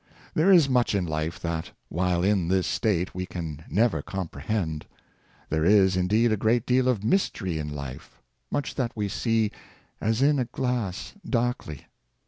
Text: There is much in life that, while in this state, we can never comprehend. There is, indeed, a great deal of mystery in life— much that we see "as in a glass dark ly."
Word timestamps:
There 0.33 0.51
is 0.51 0.67
much 0.67 0.95
in 0.95 1.05
life 1.05 1.39
that, 1.41 1.73
while 1.89 2.23
in 2.23 2.47
this 2.47 2.65
state, 2.65 3.13
we 3.13 3.27
can 3.27 3.63
never 3.69 4.01
comprehend. 4.01 4.87
There 5.51 5.63
is, 5.63 5.95
indeed, 5.95 6.31
a 6.31 6.37
great 6.37 6.65
deal 6.65 6.87
of 6.87 7.03
mystery 7.03 7.59
in 7.59 7.69
life— 7.69 8.19
much 8.51 8.73
that 8.73 8.93
we 8.97 9.07
see 9.07 9.51
"as 10.01 10.23
in 10.23 10.39
a 10.39 10.45
glass 10.45 11.13
dark 11.29 11.67
ly." 11.67 11.81